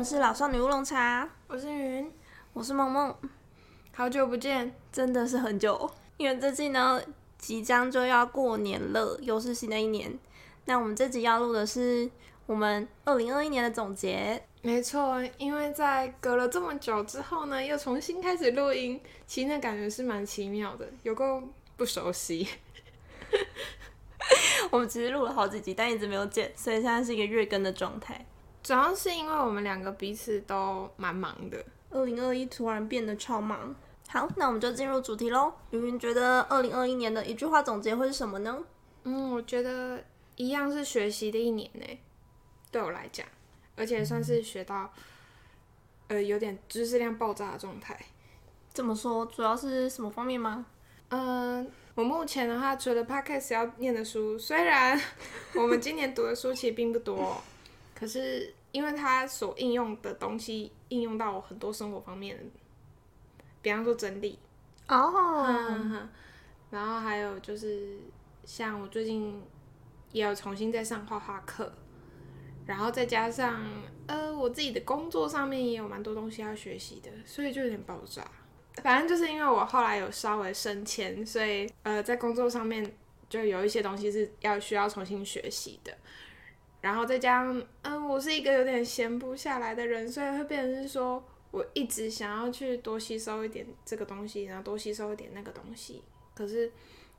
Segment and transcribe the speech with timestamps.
[0.00, 2.10] 们是老少女乌龙茶，我是云，
[2.54, 3.14] 我是梦梦，
[3.92, 6.98] 好久不见，真的是很久，因为最近呢
[7.36, 10.18] 即将就要过年了，又是新的一年。
[10.64, 12.10] 那我们这集要录的是
[12.46, 14.42] 我们二零二一年的总结。
[14.62, 21.42] 没错，因为在隔了这么久之后呢，又重新开始录音，其实那感觉是蛮奇妙的，有够
[21.76, 22.48] 不熟悉。
[24.72, 28.24] 我们其实录了好几集，但一直没有剪，所以现在是一个月更的状态。
[28.70, 31.60] 主要是因为我们两个彼此都蛮忙的，
[31.90, 33.74] 二零二一突然变得超忙。
[34.06, 35.52] 好，那我们就进入主题喽。
[35.70, 38.64] 云云觉得二零二一年的一句话总结会是什么呢？
[39.02, 40.00] 嗯，我觉得
[40.36, 41.84] 一样是学习的一年呢，
[42.70, 43.26] 对我来讲，
[43.74, 44.88] 而且算是学到，
[46.06, 47.98] 呃，有点知识量爆炸的状态。
[48.72, 50.64] 怎么说，主要是什么方面吗？
[51.08, 54.96] 嗯，我目前的话，除了 podcast 要念的书，虽然
[55.58, 57.42] 我们今年读的书其实并不多，
[57.96, 62.38] 可是因为它所应用的东西应用到我很多生活方面，
[63.62, 64.38] 比方说整理
[64.88, 65.44] 哦，
[66.70, 67.98] 然后还有就是
[68.44, 69.42] 像我最近
[70.12, 71.72] 也有重新在上画画课，
[72.66, 73.60] 然后再加上
[74.06, 78.24] 呃我自己的工作上面也有蛮多东西要学习的，所以就有点爆炸。
[78.82, 82.96] 反正就是因为我后来有稍微升迁，所以呃，在工作上面
[83.28, 85.92] 就有一些东西是要需要重新学习的。
[86.80, 96.02] 然后再加上，嗯，我是一个有点闲不下来的人，所以会变成是说我一直想要去多吸收一点这个东西，然后多吸收一点那个东西。
[96.34, 96.72] 可是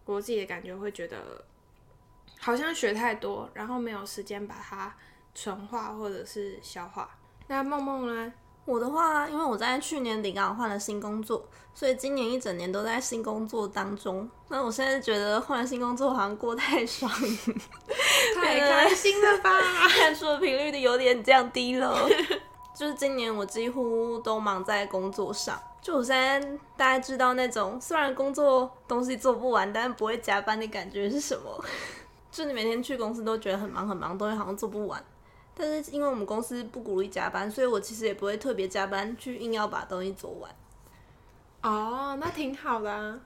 [0.05, 1.45] 我自己的感觉会觉得
[2.39, 4.95] 好像学太多，然后没有时间把它
[5.35, 7.17] 纯化或者是消化。
[7.47, 8.33] 那梦梦呢？
[8.65, 14.29] 我的话，因为我在去年底刚好换了新工作，所以今年一整年都在新工作当中。
[14.49, 17.11] 那我现在觉得换了新工作好像过太爽，
[18.35, 19.49] 太开心了吧？
[19.97, 22.07] 看书的频率的有点降低了。
[22.73, 25.59] 就是今年我几乎都忙在工作上。
[25.81, 26.39] 就我现在
[26.77, 31.65] 大概知道那种虽然工作东西做不完，但是不会加班的感觉是什么？
[32.31, 35.03] 就你每天去公司都觉得很忙很忙，东西好像做不完。
[35.61, 40.51] 但是因为我们公司不鼓励加班，所以我其实也不会特别加班去硬要把东西做完。
[41.61, 43.19] 哦，那挺好的啊。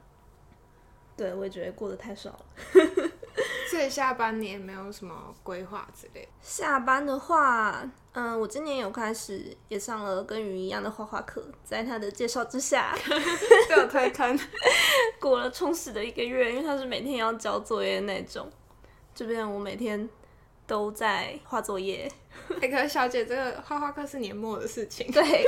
[1.16, 2.46] 对，我也觉得过得太少了。
[3.72, 6.28] 所以下班你也没有什么规划之类？
[6.42, 12.94] 下班的话，嗯，我今年有开始也上了跟云一样的画画课，在他的介绍之下，
[13.70, 14.38] 被我推坑，
[15.20, 18.50] 过了充实的一个月，因为他是每天要交作业那种。
[19.14, 20.10] 这边我每天。
[20.68, 22.12] 都在画作业。
[22.62, 25.10] 哎，可是小姐，这个画画课是年末的事情。
[25.12, 25.44] 对，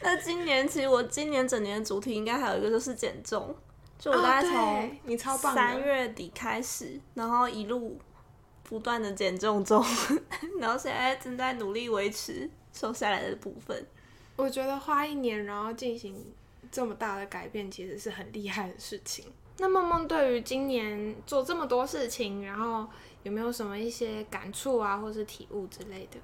[0.00, 3.54] 那今年其实我今年整年的主题应该还有一个就是减重，
[3.98, 8.00] 就我大概从你超棒三月底开始，然后一路
[8.62, 9.84] 不断的减重中，
[10.58, 13.86] 然后现在正在努力维持瘦下来的部分。
[14.36, 16.34] 我觉得花一年然后进行
[16.72, 19.26] 这么大的改变，其实是很厉害的事情。
[19.58, 22.86] 那梦梦对于今年做这么多事情，然后。
[23.24, 26.18] 有没有什么一些感触啊，或是体悟之类的？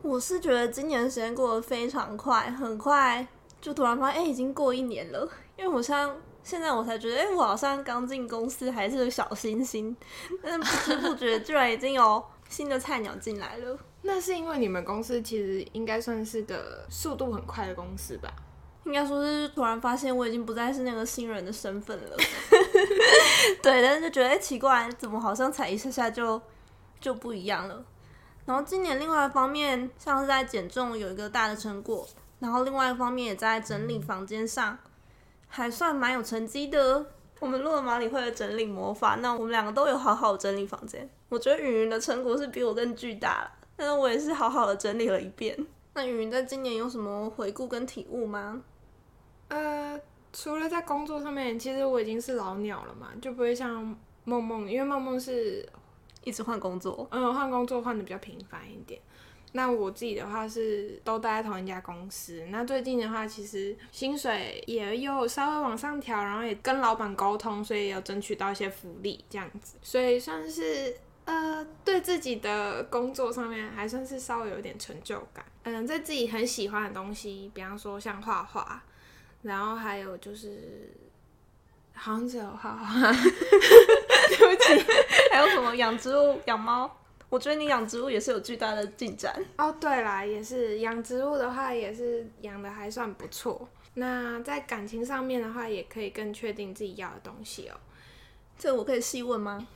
[0.00, 3.28] 我是觉得今年时间过得非常快，很快
[3.60, 5.28] 就突然发现，哎，已经过一年了。
[5.58, 9.94] 因为我像现在我才觉得，哎，我好像刚进公司还是个小星星，
[10.42, 13.78] 但不知不觉居然已经有新的菜鸟进来了。
[14.00, 18.32] 那是因为你们公司其实应该算是个速度很快的公司吧？
[18.84, 22.16] 应该说是突然发现我已经不再是那个新人的身份了，
[23.62, 26.40] 对，但是就觉得哎奇怪，怎么好像踩一下下就
[27.00, 27.84] 就不一样了。
[28.46, 32.06] 然后今年另外一方面，像是在减重有一个大的成果，
[32.40, 34.76] 然后另外一方面也在整理房间上，
[35.46, 37.06] 还算蛮有成绩的。
[37.38, 41.08] 我们录了马里会的整理魔法，那我们两个都有好好整理房间。
[41.28, 45.66] 我觉得云云的成果是比我更巨大，但是我也是好好的整理了一遍。
[45.94, 48.62] 那云云在今年有什么回顾跟体悟吗？
[49.50, 50.00] 呃，
[50.32, 55.68] 除了在工作上面，其实我已经是老鸟了嘛，就不会像梦梦，因为梦梦是
[56.24, 59.00] 一直换工作，嗯，换工作换的比较频繁一点。
[59.52, 62.46] 那我自己的话是都待在同一家公司。
[62.50, 75.44] 那最近的话，其实薪水也有稍微往上调，然后也跟老板沟通，所以有争取到一些福利这样子，所以算是呃，对自己的工作上面还算是稍微有点成就感。
[75.64, 78.80] 嗯，在自己很喜欢的东西，比方说像画画。
[79.42, 80.90] 然后还有就是，
[81.94, 84.84] 好像只有画画， 对不起，
[85.30, 86.90] 还有什么养植物、养猫？
[87.28, 89.70] 我觉得你养植物也是有巨大的进展哦。
[89.80, 93.68] 对啦，也是养植物的话，也是养的还算不错。
[93.94, 97.76] 那在感情上面的话，也可以更确定自己要的东西哦。
[98.58, 99.66] 这我可以细问吗？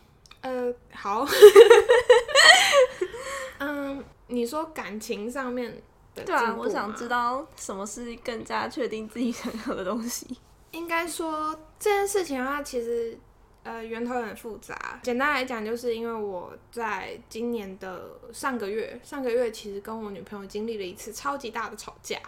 [0.40, 1.24] 呃，好，
[3.58, 5.76] 嗯，你说感情上面的
[6.14, 10.38] 对啊，我想知道什么是更加确定自己想要的东西。
[10.70, 13.18] 应该说这件事情的话，其实
[13.62, 15.00] 呃源头很复杂。
[15.02, 22.18] 简单来讲，就是因为我在今年的上个月，上个月其实跟我女朋友经历了一次超级大的吵架。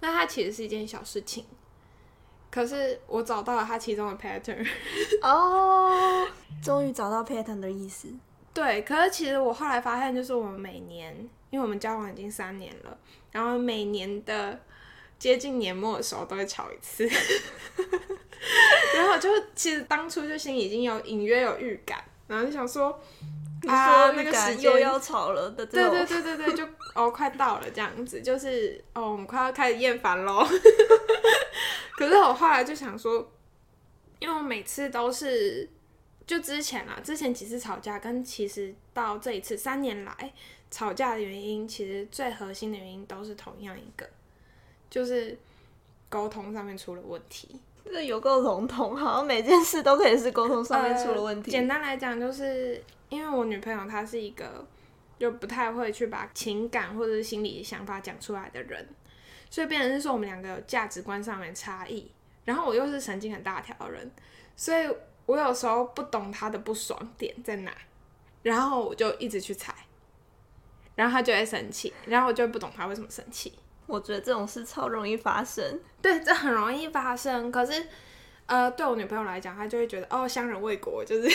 [0.00, 1.44] 那它其实是一件小事情，
[2.50, 4.66] 可是我找到了它其中的 pattern。
[5.22, 6.26] 哦，
[6.62, 8.08] 终于找到 pattern 的意思。
[8.52, 12.98] 对，可是其实我后来发现，就是我们每年，因为我们交往已经三年了，
[13.30, 14.60] 然后每年的
[15.20, 17.08] 接近年末的时候都会吵一次，
[18.96, 23.00] 然后就其实当初就心里已经有隐约有预感，然后就想说，
[23.62, 30.44] 你啊，那个时间又要吵了的这对种，对对对对，就哦快到了这样子，就是哦我们快要开始厌烦喽。
[31.96, 33.30] 可是我后来就想说，
[34.18, 35.70] 因为我每次都是
[36.26, 40.32] 就之前啊，之前几次吵架跟其实到这一次三年来
[40.74, 44.04] 吵架的原因，其实最核心的原因都是同样一个，
[44.90, 45.38] 就是
[46.08, 47.60] 沟通上面出了问题。
[47.84, 51.52] 这有够笼统，好像每件事都可以是沟通上面出了问题。
[51.52, 54.66] 呃简单来讲，就是因为我女朋友她是一个
[55.16, 58.84] 就不太会去把情感或者是心理想法讲出来的人，
[59.48, 62.10] 所以变成是说我们两个有价值观上面差异。
[62.44, 64.10] 然后我又是神经很大条的人，
[64.56, 64.92] 所以
[65.26, 67.72] 我有时候不懂她的不爽点在哪，
[68.42, 69.72] 然后我就一直去猜，
[70.94, 73.52] 然后他就会生气，然后我就不懂他为什么生气。
[73.86, 75.78] 我觉得这种事超容易发生。
[76.00, 77.52] 对，这很容易发生。
[77.52, 77.86] 可是，
[78.46, 81.28] 呃，对我女朋友来讲，她就会觉得哦，相忍未果，就是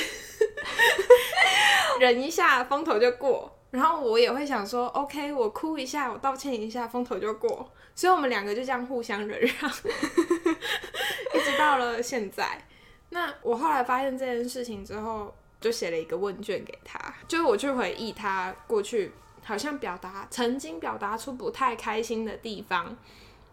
[1.99, 3.55] 忍一下，风头就过。
[3.71, 7.71] 然后我也会想说，OK，我哭一下，我道歉一下，风头就过。
[7.93, 9.69] 所以我们两个就这样互相忍让，
[11.35, 12.65] 一直到了现在。
[13.09, 15.31] 那我后来发现这件事情之后，
[15.61, 19.11] 就写了一个问卷给他，就是我去回忆他过去
[19.49, 22.95] 好像表达曾经表达出不太开心的地方，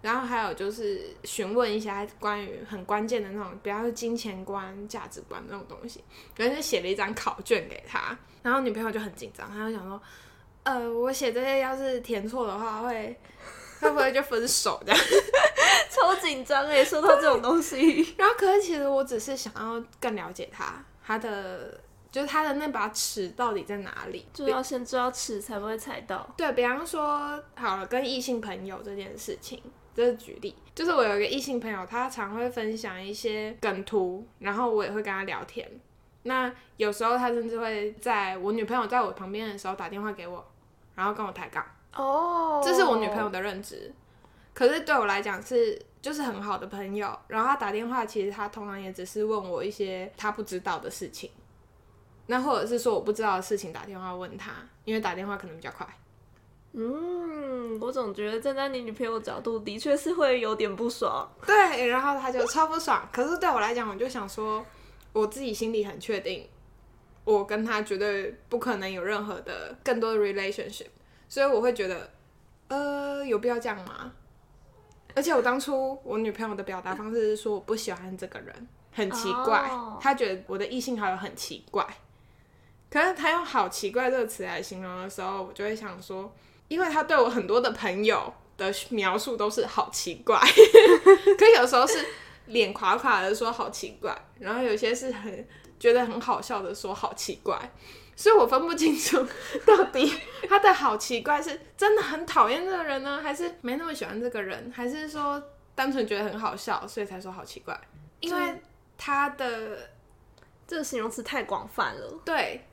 [0.03, 6.05] 然后还有就是询问一下关于很关键的那种，比方说金钱观、价值观那种东西，
[6.37, 9.99] 然后就写了一张考卷给他，然后女朋友就很紧张，她就想说，
[10.65, 13.19] 呃，我写这些要是填错的话会。
[13.79, 14.99] 会不会就分手这样？
[15.93, 21.79] 超紧张哎，说到这种东西， 然后，可是其实我只是想要更了解他，他的
[22.17, 24.27] 就是他的那把尺到底在哪里？
[24.33, 26.27] 就要先知道尺才不会踩到。
[26.35, 29.63] 对比方说，好了，跟异性朋友这件事情，
[29.95, 35.71] 这是举例，就是我有一个异性朋友，他常会分享一些梗图，然后我也会跟他聊天。
[36.23, 40.43] 那有时候他甚至会在我女朋友在我旁边的时候打电话给我，
[40.95, 41.63] 然后跟我抬杠。
[41.95, 43.93] 哦这是我女朋友的认知。
[44.55, 51.31] 可是对我来讲是就是很好的朋友，然后他打电话，其实他通常也只是问我一些他不知道的事情，
[52.27, 54.53] 那或者是说我不知道的事情打电话问他，
[54.85, 55.87] 因为打电话可能比较快。
[56.73, 61.27] 嗯，我总觉得站在你女朋友角度，的确是会有点不爽。
[61.47, 63.09] 对，然后他就超不爽。
[63.11, 64.65] 可是对我来讲，我就想说，
[65.13, 66.47] 我自己心里很确定，
[67.25, 70.89] 我跟他绝对不可能有任何的更多的 relationship，
[71.29, 72.11] 所以我会觉得，
[72.69, 74.13] 呃，有必要这样吗？
[75.15, 81.87] 而且我当初我女朋友的表达方式是说我不喜欢这个人，很奇怪哦她觉得我的异性好友很奇怪。
[82.91, 86.35] 可是他用“好奇怪”这个词来形容的时候，我就会想说，
[86.69, 90.39] 因为他对我很多的朋友的描述都是好奇怪，
[91.39, 92.05] 可有时候是
[92.47, 95.47] 脸垮垮的说好奇怪，然后有些是很
[95.79, 97.59] 觉得很好笑的说好奇怪，
[98.15, 99.27] 所以我分不清楚
[99.67, 100.11] 到底
[100.49, 105.43] 他的好奇怪是真的很讨厌这个人呢，还是没那么喜欢这个人，还是说
[105.75, 107.79] 单纯觉得很好笑，所以才说好奇怪？
[108.21, 108.55] 因为
[108.97, 109.91] 他的
[110.67, 112.21] 这个形容词太广泛了。
[112.25, 112.65] 对，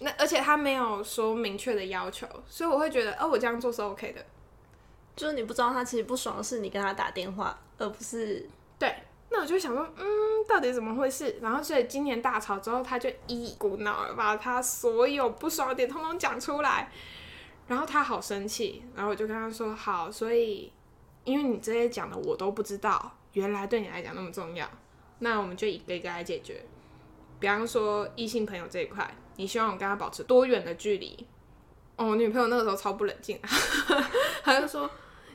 [0.00, 4.24] 那而且他没有说明确的要求，所以我会觉得，哦，我这样做是 OK 的。
[5.14, 8.94] 就是你不知道他其实不爽的是你跟他打电话，而不是对，
[9.28, 10.06] 那我就想说，嗯，
[10.48, 11.36] 到底怎么回事？
[11.42, 16.90] 然后所以今年大吵之后，他就一股脑把他所有不爽的点通通讲出来，
[17.66, 20.72] 然后他好生气，然后我就跟他说，好，所以
[21.24, 24.66] 因为你这些讲的我都不知道，原来对你来讲那么重要，
[25.18, 26.64] 那我们就一个一个来解决。
[27.38, 31.26] 比方说异性朋友这一块，你希望我跟他保持多远的距离？
[31.96, 33.40] 哦，我女朋友那个时候超不冷静，
[34.44, 34.88] 她就说。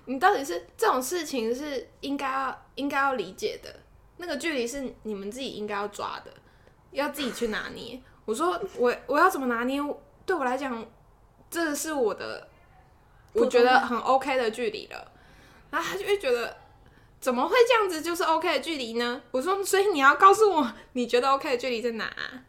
[0.07, 3.75] 你到底是这种事情是应该要应该要理解的，
[4.17, 6.31] 那个距离是你们自己应该要抓的，
[6.91, 7.99] 要自己去拿捏。
[8.25, 9.81] 我说我我要怎么拿捏？
[10.23, 10.85] 对我来讲，
[11.49, 12.47] 这是我的
[13.33, 15.11] 我觉得很 OK 的距离了。
[15.71, 16.55] 然后他就会觉得
[17.19, 19.23] 怎么会这样子就是 OK 的距离呢？
[19.31, 22.45] 我说所以你要告诉我你觉得 OK 的距离在哪啊、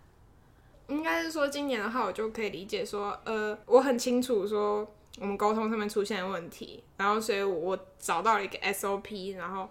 [0.88, 4.86] 应该是说今年的话，我就可以理解说，呃，我很清楚说
[5.18, 9.68] 我们沟通上面出现的问题，然后所以我找到了一个 SOP，然后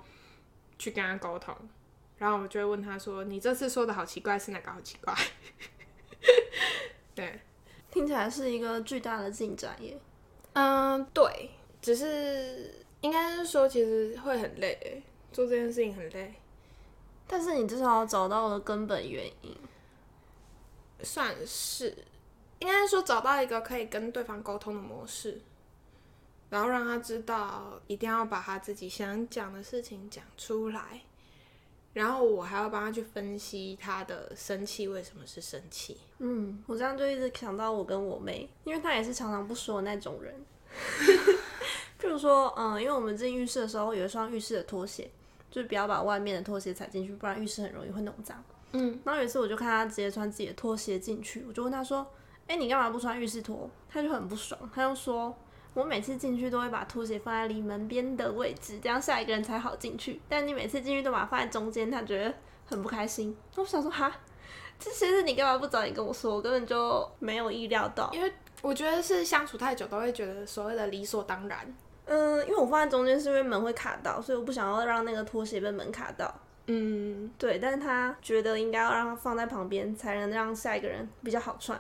[0.77, 1.55] 去跟他沟通，
[2.17, 5.13] 然后我就会问他说：“你这次说的好奇怪，是哪个好奇怪？”
[7.15, 7.39] 对，
[7.91, 9.98] 听起来是一个巨大的进展耶。
[10.53, 16.34] 嗯，对，只是应该是说，其实会很累，做这件事情很累。
[17.27, 19.55] 但是你至少找到了根本原因，
[21.03, 21.95] 算是，
[22.59, 25.41] 应该说找到一个可以跟对方沟通的模式，
[26.49, 31.01] 然后让他知道一定要把他自己想讲的事情讲出来，
[31.93, 35.97] 然后我还要帮他去分析他的生气为什么是生气。
[36.19, 40.33] 嗯，我这样就一直想到我跟我妹，因为她也是常常不说的那种人。
[41.99, 45.09] 譬如说，嗯，因为我们进浴室的时候有一双浴室的拖鞋。
[45.51, 48.43] 就是不要把外面的拖鞋踩进去，不然浴室很容易会弄脏。
[48.72, 52.05] 嗯，然后有一次我就看他直接穿自己的拖鞋进去，我就问他说
[52.48, 55.34] ：“哎，你干嘛不穿浴室拖？”他就很不爽，他就说
[55.74, 60.22] ：“我每次进去都会把拖鞋放在离门边的位置，这样下一个人才好进去。
[60.27, 62.34] 但你每次进去都把它放在中间，他觉得
[62.65, 64.12] 很不开心。”我想说：“哈，
[64.77, 66.36] 这些事你干嘛不早点跟我说？
[66.36, 71.75] 我根本就没有意料到。”因为我觉得是相处太久都会觉得所谓的理所当然。
[72.05, 76.34] 嗯，因为我放在中间是因为门会卡到，所以我不想要让那个拖鞋被门卡到。
[76.67, 81.79] 嗯，对，但是他觉得应该要让它放在旁边，才能让下一个人比较好穿。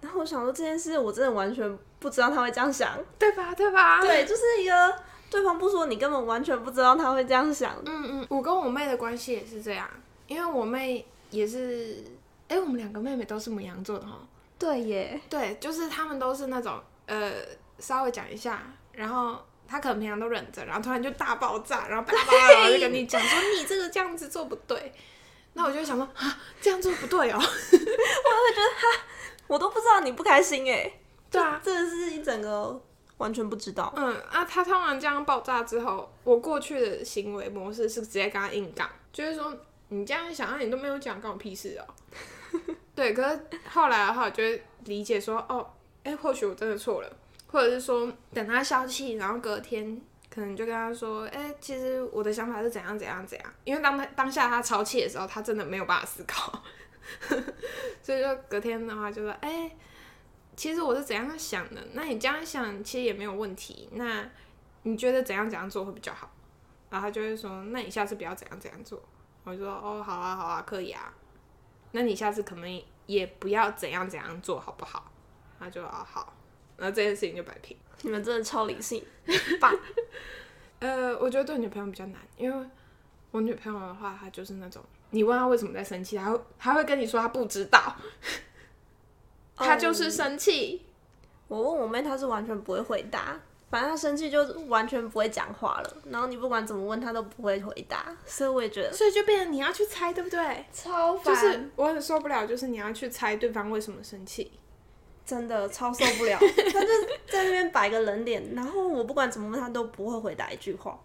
[0.00, 3.54] 然后我想说这件事，我真的完全不知道他会这样想，对吧？
[3.54, 4.00] 对吧？
[4.00, 4.94] 对，就是一个
[5.30, 7.76] 对方不说，你根本完全不知道他会这样想。
[7.86, 9.88] 嗯嗯，我跟我妹的关系也是这样，
[10.26, 12.02] 因为我妹也是，
[12.48, 14.18] 哎，我们两个妹妹都是母羊座的哈。
[14.58, 17.32] 对耶，对，就是他们都是那种，呃，
[17.78, 18.62] 稍微讲一下。
[18.92, 19.38] 然后
[19.72, 24.92] 他可能平常都忍着，然后突然就大爆炸，然后叭叭叭就跟你讲说你这个这样子做不对。
[25.54, 27.36] 那我就想说啊，这样做不对哦。
[27.40, 29.04] 我会觉得哈，
[29.46, 30.92] 我都不知道你不开心哎。
[31.30, 32.78] 对啊，真的是一整个
[33.16, 33.90] 完全不知道。
[33.96, 39.54] 嗯啊，他突然这样爆炸之后，我过去的行为模式是直接跟他硬杠，就是说
[39.88, 41.84] 你这样想，啊，你都没有讲，关我屁事哦。
[42.94, 45.66] 对，可是后来的话，我就会理解说，哦，
[46.02, 47.16] 哎，或许我真的错了。
[47.52, 56.62] 或者是说等他消气，然后隔天可能就跟他说：“哎，其实我的想法是怎样怎样怎样。”因为当他当下他超气的时候，他真的没有办法思考，
[58.02, 59.70] 所以说隔天的话就说：“哎，
[60.56, 61.86] 其实我是怎样想的？
[61.92, 63.88] 那你这样想其实也没有问题。
[63.92, 64.26] 那
[64.84, 66.32] 你觉得怎样怎样做会比较好？”
[66.88, 68.98] 然后他就会说：“那你下次不要怎样怎样做。”
[69.44, 71.12] 我就说：“哦，好啊，好啊，可以啊。
[71.90, 75.12] 那你下次可能也不要怎样怎样做好不好？”
[75.60, 76.32] 他就：“啊，好。”
[76.82, 77.76] 然后这件事情就摆平。
[78.00, 79.00] 你们真的超理性，
[79.60, 79.72] 棒。
[80.80, 82.66] 呃，我觉得对女朋友比较难，因为
[83.30, 87.94] 我女朋友的话，她就是那种，你问她为什么在生气，她会她会跟你说她不知道，
[89.54, 90.82] 她就是生气。
[91.46, 95.96] 我问我妹，她是完全不会回答，反正她生气就完全不会讲话了。
[96.10, 100.66] 然后你不管怎么问，她都不会回答，所以我也觉得，所以就变成你要去猜，对不对？
[100.72, 104.50] 超烦，就是我很受不了，就是你要去猜对方为什么生气。
[105.24, 106.38] 真的超受不了，
[106.72, 106.88] 他就
[107.28, 110.98] 在那边摆个冷脸，然后我不管怎么问他都不会回答一句话，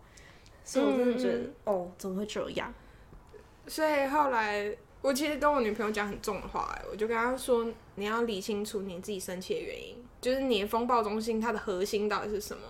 [0.64, 2.74] 所以我真的觉得哦，怎么会这样？
[3.68, 12.64] 所以后来我其实跟我女朋友讲很重的话，我就跟她说，你要理清楚你自己生气的原因，就是你的风暴中心它的核心到底是什么？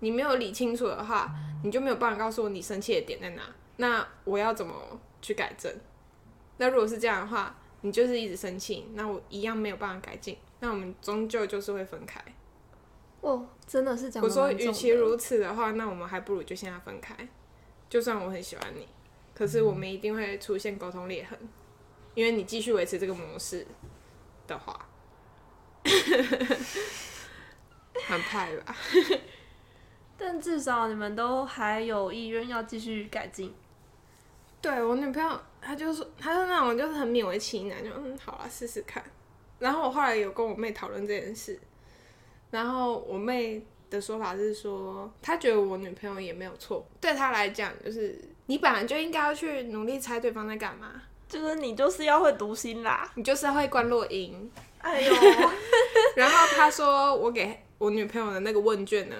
[0.00, 3.42] 你没有理清楚的话，你就没有办法告诉我你生气的点在哪。
[3.76, 4.74] 那我要怎么
[5.22, 5.72] 去改正？
[6.58, 10.36] 那如果是这样的话，你就是一直生气，那我一样没有办法改进。
[10.64, 12.18] 那我们终究就是会分开。
[13.20, 14.24] 哦，真的是这样。
[14.24, 17.14] 我说，与其如此的话，那我们还不如就现在分开。
[17.90, 18.88] 就算我很喜欢你，
[19.34, 21.38] 可是我们一定会出现沟通裂痕，
[22.14, 23.66] 因为你继续维持这个模式
[24.46, 24.88] 的话，
[28.06, 28.74] 很派吧？
[30.16, 33.54] 但至少你们都还有意愿要继续改进。
[34.60, 39.04] 对我女朋友，她就是，她是那种就是很勉为其难，就嗯，好了，试试看。
[39.64, 41.58] 然后我后来有跟我妹讨论这件事，
[42.50, 54.52] 然后我妹的说法是说，她觉得我女朋友也没有错，对她来讲，就是你本来就应该要去努力猜对方在干嘛，就是你就是要会读心啦，你就是要会关落音。
[54.80, 55.14] 哎呦，
[56.14, 59.16] 然后她说我给我女朋友的那个问卷呢，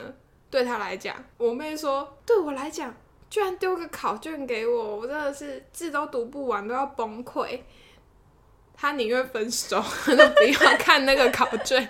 [0.50, 2.94] 对她来讲，我妹说对我来讲，
[3.30, 7.60] 居然丢个考卷给我，我真的是字都读不完，都要崩溃。
[8.76, 11.88] 他宁愿分手， 都不要看那个考卷。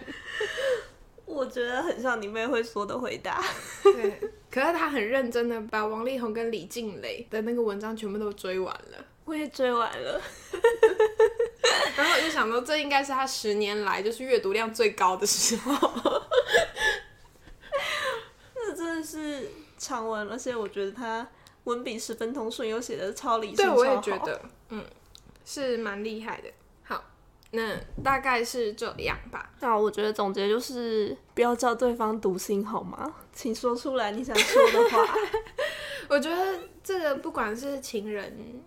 [1.27, 3.43] 我觉得很像你妹会说的回答。
[3.83, 9.05] 对，可是他很认真的把王力宏跟李静蕾的那个文章全部都追完了。
[9.25, 10.21] 我也追完了。
[11.97, 15.73] 然后我就想说，这应该是他十年来就是阅读量最高的时候。
[18.55, 21.27] 那真的是长文，而且我觉得他
[21.65, 24.85] 文笔十分通顺，又写的超理性，对，我也觉得，嗯，
[25.45, 26.49] 是蛮厉害的。
[27.57, 27.63] 好，
[27.97, 29.51] 那大概是这样吧。
[29.61, 33.15] 那我觉得总结就是不要叫对方读心好吗？
[33.33, 35.15] 请说出来你想说的话。
[36.09, 38.63] 我觉得这个不管是情人，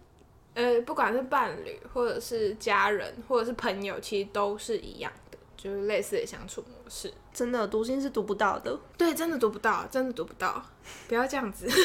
[0.56, 7.13] 呃，不管是伴侣，或者是家人，或者是朋友，其实都是一样的，就是类似的相处模式。
[7.32, 8.77] 真的读心是读不到的。
[8.98, 10.65] 对，真的读不到，真的读不到，
[11.08, 11.67] 不要这样子。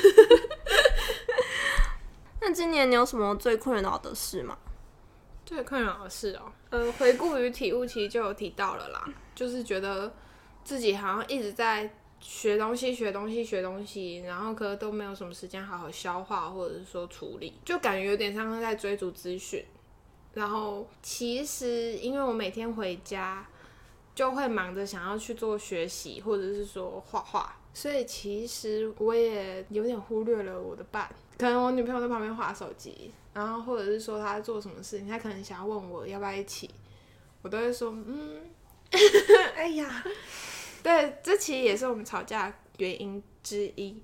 [2.40, 4.56] 那今年你有什么最困扰的事吗？
[5.44, 10.10] 最困扰的事哦，呃，回顾与体悟，其实就有提到了啦，就是觉得
[10.64, 11.88] 自己好像一直在
[12.18, 19.62] 学东西、学东西、学东西，然后可是都没有什么时间好好消化或者是说处理，就感觉有点像是在追逐资讯。
[20.32, 23.46] 然后其实因为我每天回家
[24.14, 31.08] 就会忙着想要去做学习，或者是说画画，所以其实我也有点忽略了我的伴。
[31.38, 36.70] 可能我女朋友在旁边划手机，然后或者是说她在做什么事情，她可能想要问我要不要一起，
[37.42, 38.42] 我都会说嗯，
[39.56, 40.04] 哎呀，
[40.82, 44.00] 对，这其实也是我们吵架原因之一。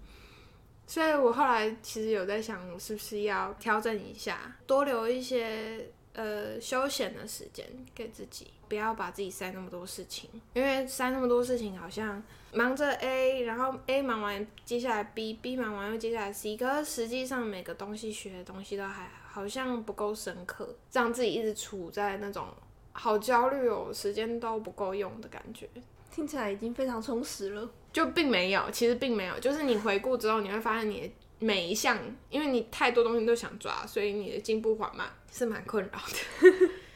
[0.87, 22.47] 所以我后来其实有在想，我是不是要调整一下，多留一些呃休闲的时间给自己，不要把自己塞那么多事情，因为塞那么多事情好像忙着 A，然后 A 忙完，接下来 B，B 忙完又接下来 C，可是实际上每个东西学的东西都还好像不够深刻，让自己一直处在那种
[22.93, 25.69] 好焦虑哦，时间都不够用的感觉。
[26.11, 27.71] 听起来已经非常充实了。
[27.93, 31.99] 就并没有，其实并没有，就是你回顾之后，你会发现你的每一项，
[32.31, 36.69] 因为你太多东西都想抓，所以你的进步缓慢，是蛮困扰的。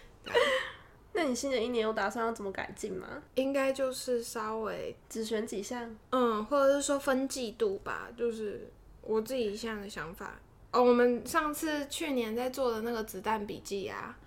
[1.34, 3.06] 新的一年有打算要怎么改进吗？
[3.34, 5.94] 应该就是稍微，只选几项？
[6.10, 10.38] 嗯，或者是说分季度吧，就是我自己现在的想法。
[10.70, 14.18] 哦，我们上次去年在做的那个子弹笔记啊，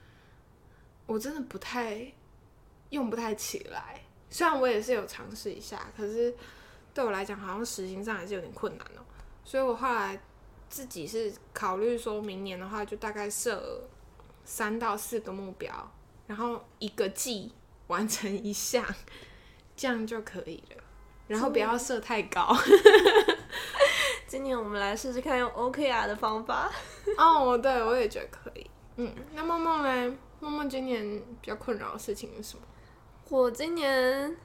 [1.08, 2.06] 我真的不太
[2.92, 4.02] 用不太起来。
[4.30, 6.34] 虽然我也是有尝试一下，可是
[6.94, 9.02] 对我来讲，好像实行上还是有点困难哦、
[9.44, 10.20] 所以我后来
[10.70, 13.82] 自己是考虑说，明年的话就大概设
[14.44, 15.92] 三到四个目标，
[16.28, 17.52] 然后一个季
[17.88, 18.84] 完成一项，
[19.76, 20.84] 这样就可以了。
[21.28, 22.56] 然后不要设太高。
[24.28, 26.72] 今年 我们来试试看用 OKR 的方法。
[27.18, 28.70] 哦，对，我也觉得可以。
[28.98, 30.18] 嗯，那梦梦呢？
[30.40, 31.04] 梦梦今年
[31.42, 32.64] 比较困扰的事情是什么？
[33.30, 34.38] 我今年，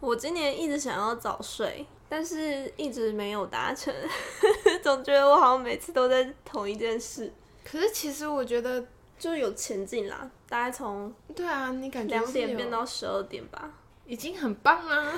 [0.00, 3.94] 我今年一直想要早睡，但是一直没有达成，
[4.82, 7.30] 总觉得我好像每次都在同一件事，
[7.62, 8.82] 可是其实我觉得，
[9.18, 13.70] 就是有前进啦，大概从对啊，你感觉两点变到十二点吧，
[14.04, 15.12] 已经很棒啦。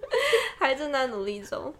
[0.58, 1.72] 还正在努力中。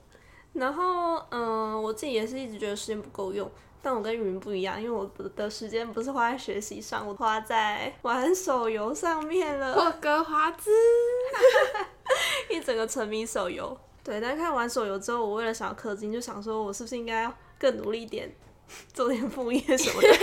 [0.52, 9.74] 然后，嗯，我自己也是一直觉得时间不够用，但我跟云不一样，因为我的时间不是花在学习上，我花在玩手游上面了。
[9.74, 10.70] 霍格华兹，
[12.50, 13.74] 一整个沉迷手游。
[14.04, 18.30] 对，但看完手游之后，我为了想要氪金，就想说我是不是应该更努力一点，
[18.92, 20.08] 做点副业什么的。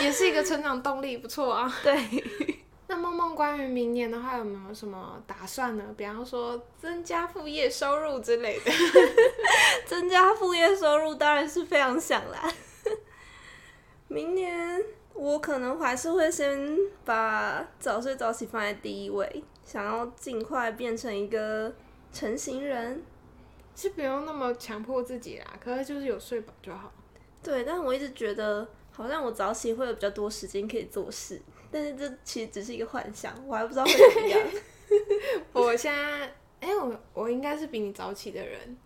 [0.00, 1.72] 也是一个成长动力，不错啊。
[1.82, 2.24] 对，
[2.88, 5.84] 那梦梦关于明年的话，有没有什么打算呢？
[5.96, 8.70] 比方说增加副业收入之类的。
[9.86, 12.52] 增加副业收入当然是非常想啦。
[14.08, 14.82] 明年
[15.14, 21.72] 我可能还是会先把早睡早起放在第一位，想要尽快变成一个
[22.12, 23.02] 成型人。
[23.76, 26.92] 是不用那么强迫自己啦，可是就是有睡饱就好。
[27.42, 28.68] 对，但我一直觉得
[29.00, 34.40] 好像我早起会有比较多时间可以做事，但是这其实只是一个幻想，我还不知道会怎么样。
[35.52, 38.76] 我现在，哎、我我应该是比你早起的人。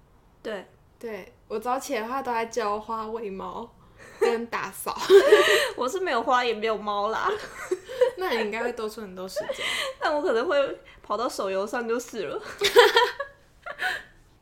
[0.42, 0.64] 对，
[0.98, 3.68] 对我早起的话，都在浇花、喂猫
[4.20, 4.96] 跟打扫，
[5.76, 7.30] 我是没有花也没有猫啦，
[8.18, 9.64] 那你应该会多出很多时间。
[9.98, 12.42] 但我可能会跑到手游上就是了。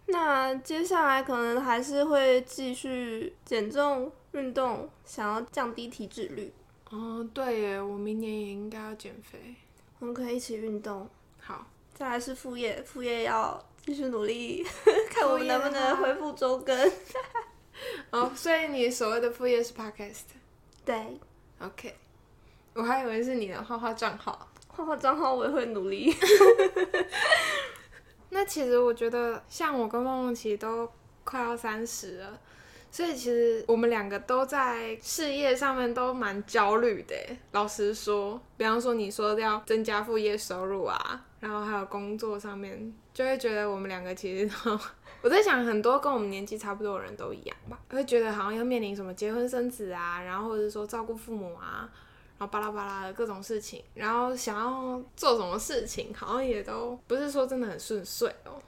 [0.07, 6.53] 那接下来可能还是会继续减重运动，想要降低体脂率。
[6.91, 9.55] 哦，对耶，我明年也应该要减肥。
[9.99, 11.09] 我们可以一起运动。
[11.39, 14.65] 好，再来是副业，副业要继续努力，
[15.11, 16.93] 看我们能不能恢复周更。
[18.11, 20.25] 哦，所以你所谓的副业是 podcast。
[20.85, 21.19] 对
[21.61, 21.95] ，OK，
[22.75, 24.49] 我还以为是你的画画账号。
[24.69, 26.15] 画画账号我也会努力。
[28.31, 30.91] 那其实我觉得，像我跟梦梦其实都
[31.23, 32.41] 快要三十了，
[32.93, 37.17] 所以其实我们两个都在事业上面都蛮焦虑的。
[37.53, 44.79] 老实说，比方说你说要增加副业收入啊，然后还有工作上面，就会觉得我们两个其实都，
[45.23, 51.89] 我在想很多跟我们年纪差不多的人都一样吧， 会觉得好像要面临什么结婚生子啊，然后或者说照顾父母啊。
[52.39, 58.61] 然后巴拉巴拉的各种事情，然后想要做什么事情，好像也都不是说真的很顺遂哦。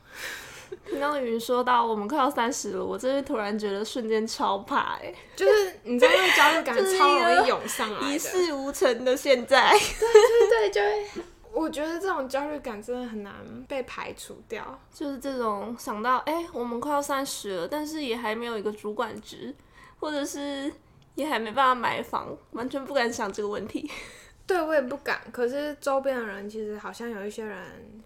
[0.89, 9.73] 听到云说到我们快要三十了，我真是突然觉得瞬间超怕哎，就是你知道那个焦虑感超容易涌上来 一事无成的现在。
[9.73, 13.33] 对对对，就会我觉得这种焦虑感真的很难
[13.69, 14.79] 被排除掉。
[14.93, 19.55] 就是这种想到哎，我们快要三十了，但是也还没有一个主管职，
[20.01, 20.73] 或者是
[21.15, 23.89] 也还没办法买房，完全不敢想这个问题。
[24.47, 27.59] 对我也不敢，可是周边的人其实好像有一些人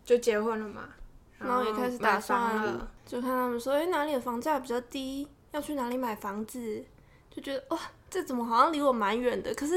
[0.04, 0.88] 就结婚了嘛。
[1.38, 6.84] 然后也开始打算了，就看他们说，哎，哪里的房价比较低，要去哪里买房子，
[7.30, 7.78] 就觉得哇，
[8.10, 9.54] 这怎么好像离我蛮远的？
[9.54, 9.74] 可是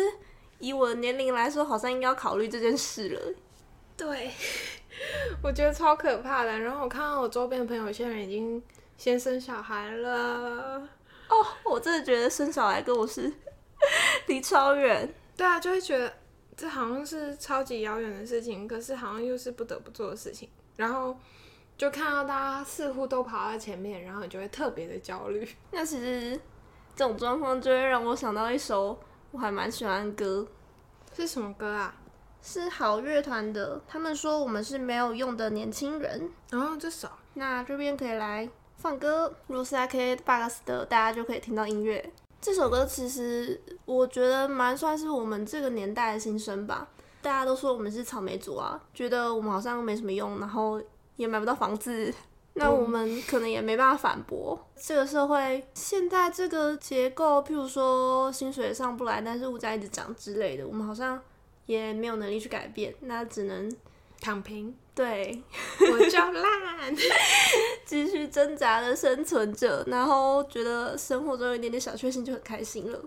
[0.57, 3.21] 以我的年龄来说，好像应该要考虑这件事了。
[3.95, 4.31] 对，
[5.43, 6.59] 我觉得超可怕的。
[6.59, 8.61] 然后我看到我周边的朋友，有些人已经
[8.97, 10.79] 先生小孩了。
[11.29, 13.31] 哦，我真的觉得生小孩跟我是
[14.25, 15.13] 离超远。
[15.37, 16.11] 对啊，就会觉得
[16.57, 20.49] 这好像是超级遥远的事情，可是好像又是不得不做的事情。
[20.75, 21.15] 然后。
[21.81, 25.49] 就看到大家似乎都跑在前面，然后你就会特别的焦虑。
[25.73, 26.39] 那其实
[26.95, 28.95] 这种状况就会让我想到一首
[29.31, 30.47] 我还蛮喜欢的歌，
[31.15, 31.95] 是什么歌啊？
[32.39, 33.81] 是好乐团的。
[33.87, 36.29] 他们说我们是没有用的年轻人。
[36.51, 42.13] 然后这首，那这边可以来放歌，如果是 K Box 的，大家就可以听到音乐。
[42.39, 46.87] 这首歌其实我觉得蛮算是我们这个年代的心声吧。
[47.23, 50.79] 大家都说我们是草莓族啊，觉得我们好像没什么用，然后。
[51.21, 52.13] 也买不到房子，
[52.53, 54.59] 那我们可能也没办法反驳。
[54.75, 61.21] 这个社会现在这个结构，譬如说薪水上不来，但是物价一直涨之类的，我们好像
[61.67, 63.73] 也没有能力去改变，那只能
[64.19, 64.75] 躺平。
[64.93, 65.41] 对，
[65.79, 66.93] 我就烂，
[67.85, 72.99] 继续挣扎的生存着，然后觉得生活中有一点点小确幸就很开心了。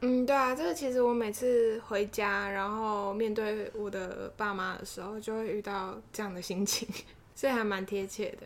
[0.00, 6.88] 嗯，对啊，这个其实我每次回家，然后面对我的爸妈的时候，就会遇到这样的心情。
[7.40, 8.44] 这还蛮贴切的，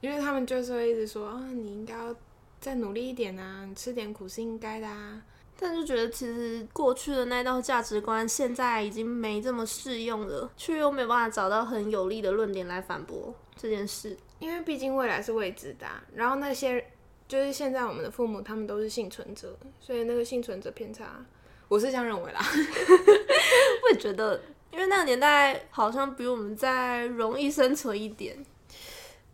[0.00, 2.16] 因为他们就是会一直说啊，你应该要
[2.58, 5.22] 再努力一点啊，吃点苦是应该的啊。
[5.58, 14.16] 但是觉得其实过去的那道价值观现在已经没这么适用了，却又没有办法找到很有力的论点来反驳这件事。
[14.38, 16.82] 因为毕竟未来是未知的，然后那些
[17.28, 21.22] 就是现在我们的父母，他们都是幸存者，所以那个幸存者偏差，
[21.68, 22.40] 我是这样认为啦。
[23.84, 24.40] 我也觉得。
[24.72, 28.36] 因为那个年代好像比我们再容易生存一点，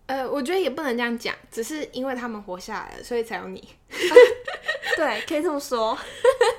[0.07, 3.69] 呃，我觉得也不能这样讲，只是因为他们活下来了，所以才有你。
[4.97, 5.97] 对，可以这么说。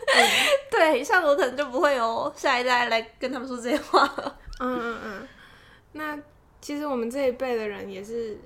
[0.70, 4.08] 对，像我可能就不会有下一代来跟他们说这些话。
[4.60, 5.28] 嗯嗯嗯。
[5.94, 6.20] 那
[6.62, 8.40] 其实我们这一辈的人也是，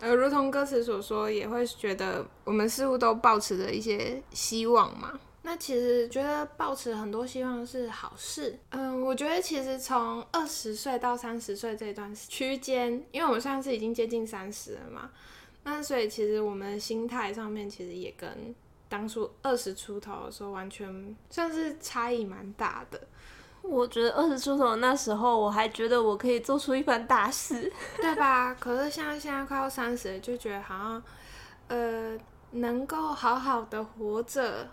[0.00, 5.12] 呃，如同歌词所说，也会觉得我们似乎都保持着一些希望嘛。
[5.50, 8.56] 那其实觉得抱持很多希望是好事。
[8.68, 15.10] 嗯，我觉得其实从二十岁到三十岁这段区间，因为我们现在是已经接近三十了嘛，
[15.64, 18.54] 那所以其实我们心态上面其实也跟
[18.88, 23.00] 当初二十出头的时候完全算是差异蛮大的。
[23.62, 28.54] 我觉得二十出头那时候，我还觉得我可以做出一番大事， 对吧？
[28.54, 31.02] 可是像现在快要三十，就觉得好像
[31.66, 32.16] 呃，
[32.52, 34.68] 能够好好的活着。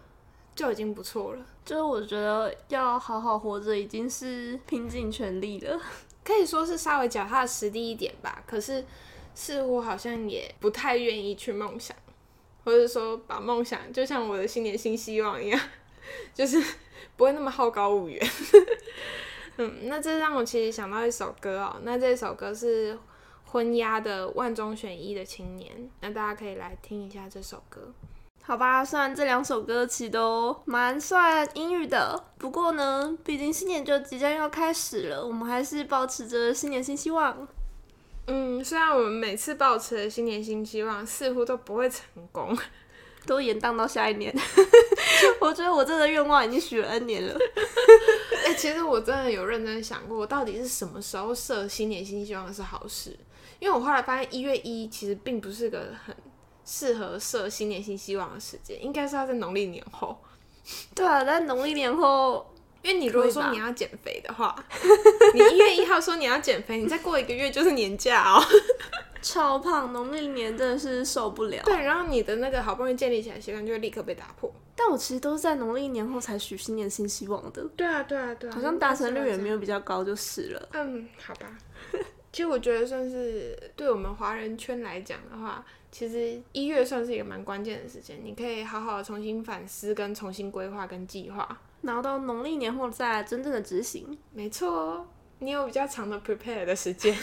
[0.57, 5.79] 就已经不错了，就是我觉得要好好活着已经是拼尽全力了，
[6.25, 8.43] 可以说是稍微脚踏实地一点吧。
[8.47, 8.83] 可是
[9.35, 11.95] 似乎好像也不太愿意去梦想，
[12.65, 15.61] 或者说把梦想就像我的新年新希望一样，
[16.33, 16.59] 就是
[17.15, 18.27] 不会那么好高骛远。
[19.57, 22.97] 嗯，那这让我其实想到一首歌哦，那这首歌是
[23.45, 27.93] 昏鸦的万中选一的青年，那大家可以来听一下这首歌。
[28.47, 37.45] 好吧，虽然这两首歌曲都蛮算阴郁的，不过呢，毕竟新年就即将要开始了，我们还是保持着新年新希望。
[38.27, 42.57] 嗯，虽然我们每次保持的新年新希望似乎都不会成功，
[43.25, 44.33] 都延宕到下一年。
[45.41, 47.37] 我觉得我这个愿望已经许了 N 年了。
[48.47, 53.19] 哎，其实我真的有认真想过，到底是什么时候设新年新希望是好事？
[53.59, 56.15] 因为我后来发现一月一其实并不是个很。
[56.67, 60.21] 适合设新年新希望的时间，应该是要在农历年后。
[60.93, 64.53] 对啊，在农历年后，因为你如果说你要减肥的话，
[65.33, 68.43] 你一月一号说你要减肥，你再过一个月就是年假哦。
[69.19, 71.61] 超胖，农历年真的是受不了。
[71.65, 74.53] 对，然后你的那个好不容易建立起来习惯，就会立刻被打破。
[74.75, 79.55] 但我其实都是在农历年后才许新年新希望的，对啊，对啊，对啊，好像达成率也没有。
[79.55, 80.69] 有比较高就是了。
[80.73, 81.47] 嗯，好吧。
[82.31, 85.65] 其实我觉得算是对我们华人圈来讲的话，
[85.97, 91.59] 其实一月算是一个蛮关键的时间，你可以好好的重新反思、跟重新规划跟计划。
[91.81, 95.07] 然后到农历年后再真正的执行，没错哦，
[95.39, 97.17] 你有比较长的 prepare 的时间，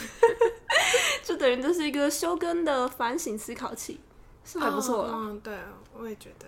[1.23, 4.01] 就等于这是一个休耕的反省思考期，
[4.43, 5.13] 是还不错了。
[5.13, 5.57] 嗯，对，
[5.97, 6.45] 我也觉得。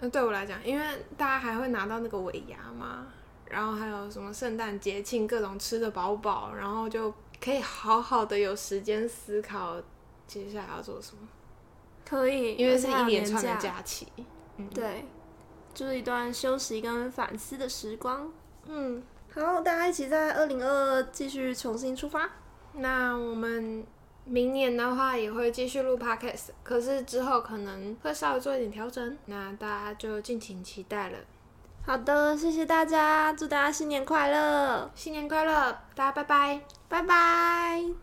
[0.00, 0.86] 那对我来讲，因为
[1.18, 3.08] 大家还会拿到那个尾牙嘛，
[3.44, 9.76] 然后还有什么圣诞节庆，各种吃的饱饱，然后就可以好好的有时间思考
[10.26, 11.28] 接下来要做什么，
[12.08, 14.06] 可以，因为是一连串的假期。
[14.56, 14.68] 嗯。
[14.70, 15.04] 对，
[15.74, 18.32] 就是一段休息跟反思的时光。
[18.66, 19.02] 嗯，
[19.34, 22.28] 好，大家一起在二零二二继续重新出发。
[22.74, 23.84] 那我们
[24.24, 31.18] 明年的话也会继续录 podcast，可是之后可能会稍微做一点调整，那大家就敬请期待了。
[31.86, 36.60] 好的，谢谢大家，祝大家新年快乐，新年快乐，大家拜拜。
[36.88, 37.98] 拜拜。